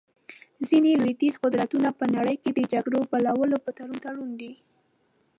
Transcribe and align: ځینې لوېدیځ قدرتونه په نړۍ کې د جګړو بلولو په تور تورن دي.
ځینې 0.67 0.91
لوېدیځ 1.01 1.35
قدرتونه 1.43 1.89
په 1.99 2.05
نړۍ 2.15 2.35
کې 2.43 2.51
د 2.53 2.59
جګړو 2.71 2.99
بلولو 3.11 3.57
په 3.65 3.71
تور 3.77 3.91
تورن 4.03 4.29
دي. 4.41 4.53